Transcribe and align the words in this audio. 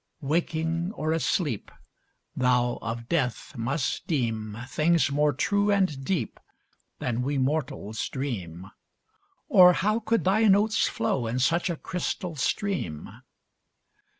Waking 0.21 0.91
or 0.93 1.11
asleep, 1.11 1.69
Thou 2.35 2.79
of 2.81 3.07
death 3.07 3.55
must 3.55 4.07
deem 4.07 4.57
Things 4.67 5.11
more 5.11 5.31
true 5.31 5.69
and 5.69 6.03
deep 6.03 6.39
Than 6.97 7.21
we 7.21 7.37
mortals 7.37 8.09
dream, 8.09 8.65
Or 9.47 9.73
how 9.73 9.99
could 9.99 10.23
thy 10.23 10.45
notes 10.45 10.87
flow 10.87 11.27
in 11.27 11.37
such 11.37 11.69
a 11.69 11.75
crystal 11.77 12.35
stream? 12.35 13.09